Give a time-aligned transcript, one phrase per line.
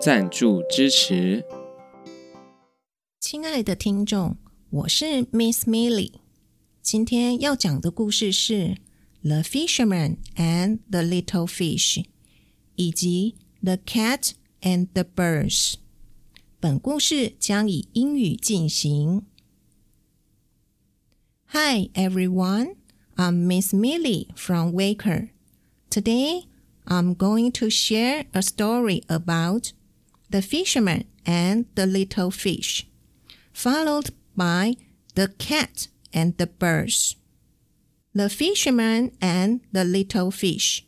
[0.00, 1.44] 赞助支持。
[3.18, 4.36] 亲爱的听众，
[4.70, 6.12] 我是 Miss Millie，
[6.80, 8.54] 今天要讲的故事是
[9.22, 11.96] 《The Fisherman and the Little Fish》
[12.76, 13.34] 以及
[13.64, 15.72] 《The Cat and the Birds》。
[16.60, 19.26] 本故事将以英语进行。
[21.46, 22.76] Hi everyone,
[23.16, 25.30] I'm Miss Millie from Waker.
[25.90, 26.44] Today,
[26.84, 29.72] I'm going to share a story about
[30.30, 32.86] the fisherman and the little fish,
[33.52, 34.76] followed by
[35.14, 37.16] the cat and the birds.
[38.14, 40.84] The fisherman and the little fish.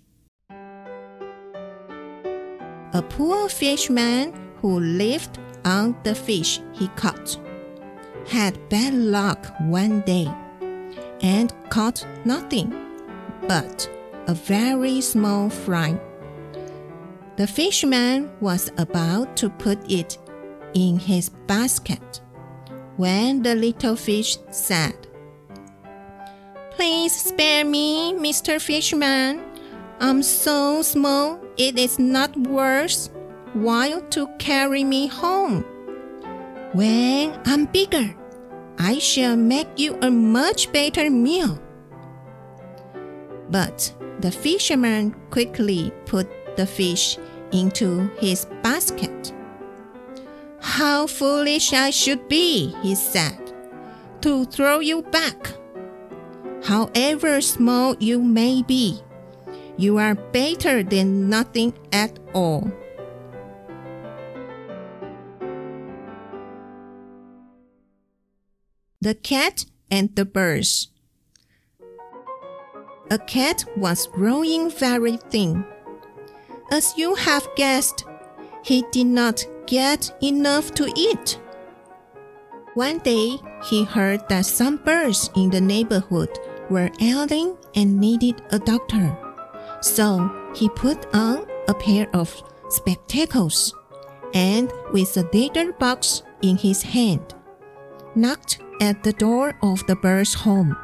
[2.93, 7.39] A poor fisherman who lived on the fish he caught
[8.27, 10.29] had bad luck one day
[11.23, 12.75] and caught nothing
[13.47, 13.89] but
[14.27, 15.99] a very small fry.
[17.41, 20.19] The fisherman was about to put it
[20.75, 22.21] in his basket
[22.99, 24.93] when the little fish said,
[26.73, 28.61] Please spare me, Mr.
[28.61, 29.41] Fisherman.
[30.01, 33.09] I'm so small it is not worth
[33.55, 35.65] while to carry me home.
[36.75, 38.15] When I'm bigger,
[38.79, 41.59] I shall make you a much better meal.
[43.49, 47.17] But the fisherman quickly put the fish
[47.53, 49.33] into his basket.
[50.61, 53.53] How foolish I should be, he said,
[54.21, 55.55] to throw you back.
[56.65, 59.01] However small you may be,
[59.77, 62.71] you are better than nothing at all.
[69.01, 70.89] The cat and the birds.
[73.11, 75.65] A cat was growing very thin.
[76.71, 78.05] As you have guessed,
[78.63, 81.41] he did not get enough to eat.
[82.75, 86.31] One day, he heard that some birds in the neighborhood
[86.71, 89.17] were ailing and needed a doctor.
[89.81, 93.75] So he put on a pair of spectacles
[94.33, 97.35] and, with a leather box in his hand,
[98.15, 100.77] knocked at the door of the bird's home.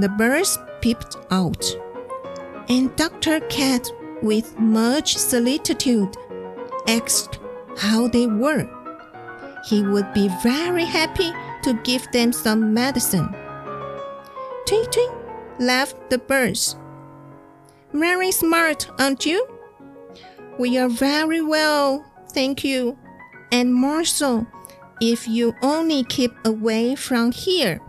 [0.00, 1.76] The birds peeped out,
[2.70, 3.40] and Dr.
[3.40, 3.90] Cat,
[4.22, 6.16] with much solicitude,
[6.86, 7.38] asked
[7.76, 8.68] how they were.
[9.68, 13.28] He would be very happy to give them some medicine.
[14.66, 15.10] Tweet tweet,
[15.58, 16.76] laughed the birds.
[17.92, 19.46] Very smart, aren't you?
[20.58, 22.98] We are very well, thank you,
[23.50, 24.46] and more so
[25.00, 27.80] if you only keep away from here.